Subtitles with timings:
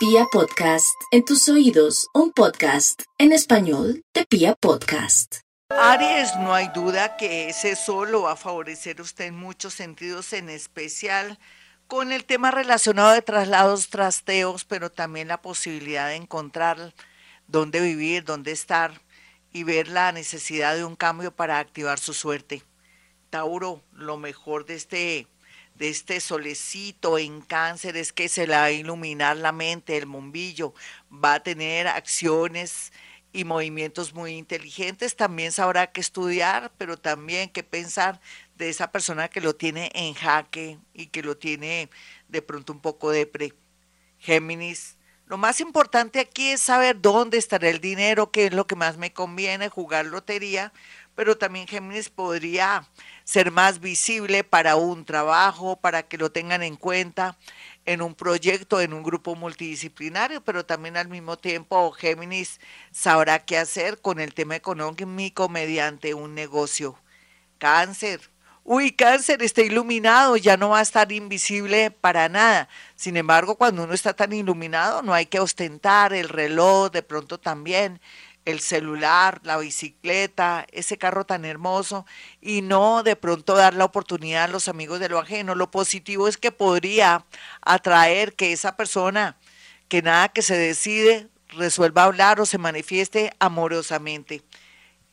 [0.00, 5.40] Pia Podcast, en tus oídos, un podcast en español de Pia Podcast.
[5.68, 10.48] Aries, no hay duda que ese solo va a favorecer usted en muchos sentidos, en
[10.48, 11.38] especial
[11.86, 16.94] con el tema relacionado de traslados, trasteos, pero también la posibilidad de encontrar
[17.46, 19.02] dónde vivir, dónde estar
[19.52, 22.62] y ver la necesidad de un cambio para activar su suerte.
[23.28, 25.26] Tauro, lo mejor de este
[25.80, 30.04] de este solecito en cáncer es que se le va a iluminar la mente, el
[30.04, 30.74] bombillo,
[31.10, 32.92] va a tener acciones
[33.32, 38.20] y movimientos muy inteligentes, también sabrá que estudiar, pero también que pensar
[38.56, 41.88] de esa persona que lo tiene en jaque y que lo tiene
[42.28, 43.54] de pronto un poco depre.
[44.18, 44.98] Géminis,
[45.30, 48.98] lo más importante aquí es saber dónde estará el dinero, qué es lo que más
[48.98, 50.74] me conviene, jugar lotería,
[51.14, 52.88] pero también Géminis podría
[53.24, 57.36] ser más visible para un trabajo, para que lo tengan en cuenta
[57.86, 62.60] en un proyecto, en un grupo multidisciplinario, pero también al mismo tiempo Géminis
[62.90, 66.98] sabrá qué hacer con el tema económico mediante un negocio.
[67.58, 68.20] Cáncer.
[68.62, 72.68] Uy, cáncer está iluminado, ya no va a estar invisible para nada.
[72.94, 77.40] Sin embargo, cuando uno está tan iluminado, no hay que ostentar el reloj, de pronto
[77.40, 78.00] también
[78.44, 82.06] el celular, la bicicleta, ese carro tan hermoso
[82.40, 85.54] y no de pronto dar la oportunidad a los amigos de lo ajeno.
[85.54, 87.24] Lo positivo es que podría
[87.62, 89.36] atraer que esa persona,
[89.88, 94.42] que nada que se decide, resuelva hablar o se manifieste amorosamente.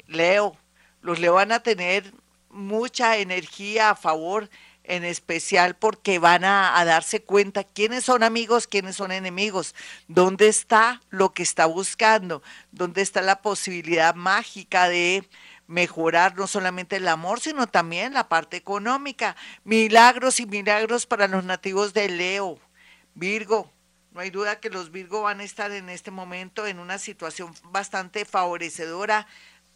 [0.07, 0.57] Leo,
[1.01, 2.13] los Leo van a tener
[2.49, 4.49] mucha energía a favor
[4.87, 9.75] en especial porque van a, darse cuenta quiénes son amigos, quiénes son enemigos,
[10.07, 15.27] dónde está lo que está buscando, dónde está la posibilidad mágica de
[15.67, 19.35] mejorar no solamente el amor, sino también la parte económica.
[19.65, 22.57] Milagros y milagros para los nativos de Leo.
[23.13, 23.69] Virgo,
[24.11, 27.53] no hay duda que los Virgo van a estar en este momento en una situación
[27.65, 29.27] bastante favorecedora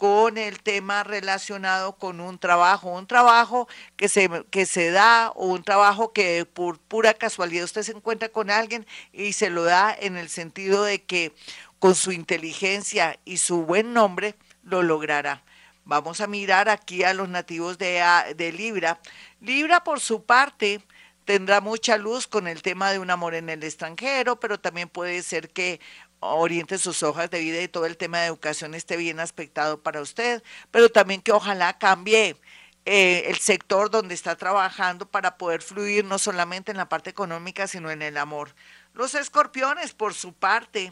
[0.01, 3.67] con el tema relacionado con un trabajo, un trabajo
[3.97, 8.29] que se, que se da o un trabajo que por pura casualidad usted se encuentra
[8.29, 11.35] con alguien y se lo da en el sentido de que
[11.77, 15.43] con su inteligencia y su buen nombre lo logrará.
[15.85, 18.03] Vamos a mirar aquí a los nativos de,
[18.35, 18.99] de Libra.
[19.39, 20.81] Libra, por su parte,
[21.25, 25.21] tendrá mucha luz con el tema de un amor en el extranjero, pero también puede
[25.21, 25.79] ser que
[26.21, 30.01] oriente sus hojas de vida y todo el tema de educación esté bien aspectado para
[30.01, 32.37] usted, pero también que ojalá cambie
[32.85, 37.67] eh, el sector donde está trabajando para poder fluir no solamente en la parte económica,
[37.67, 38.55] sino en el amor.
[38.93, 40.91] Los escorpiones, por su parte,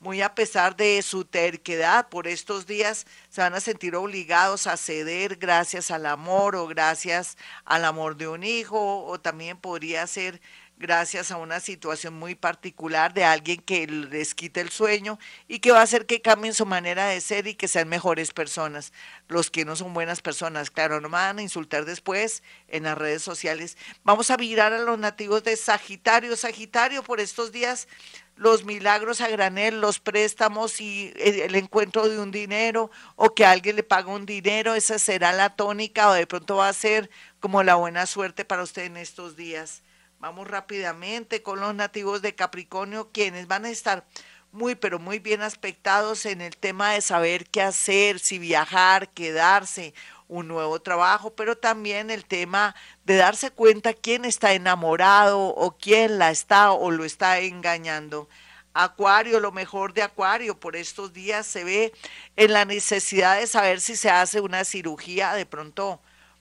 [0.00, 4.76] muy a pesar de su terquedad por estos días, se van a sentir obligados a
[4.76, 10.40] ceder gracias al amor o gracias al amor de un hijo, o también podría ser
[10.78, 15.18] gracias a una situación muy particular de alguien que les quite el sueño
[15.48, 18.32] y que va a hacer que cambien su manera de ser y que sean mejores
[18.32, 18.92] personas.
[19.26, 22.96] Los que no son buenas personas, claro, no me van a insultar después en las
[22.96, 23.76] redes sociales.
[24.04, 26.36] Vamos a mirar a los nativos de Sagitario.
[26.36, 27.88] Sagitario, por estos días,
[28.36, 33.74] los milagros a granel, los préstamos y el encuentro de un dinero o que alguien
[33.74, 37.10] le paga un dinero, esa será la tónica o de pronto va a ser
[37.40, 39.82] como la buena suerte para usted en estos días.
[40.20, 44.04] Vamos rápidamente con los nativos de Capricornio, quienes van a estar
[44.50, 49.94] muy, pero muy bien aspectados en el tema de saber qué hacer, si viajar, quedarse,
[50.26, 52.74] un nuevo trabajo, pero también el tema
[53.04, 58.28] de darse cuenta quién está enamorado o quién la está o lo está engañando.
[58.74, 61.92] Acuario, lo mejor de Acuario por estos días se ve
[62.34, 66.00] en la necesidad de saber si se hace una cirugía de pronto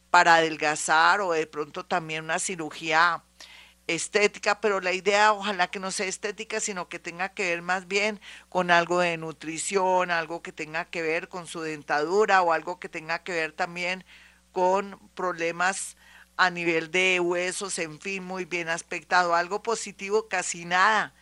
[0.10, 3.24] para adelgazar o de pronto también una cirugía
[3.88, 7.88] estética, pero la idea ojalá que no sea estética, sino que tenga que ver más
[7.88, 12.80] bien con algo de nutrición, algo que tenga que ver con su dentadura o algo
[12.80, 14.04] que tenga que ver también
[14.52, 15.98] con problemas
[16.38, 21.14] a nivel de huesos, en fin, muy bien aspectado, algo positivo, casi nada,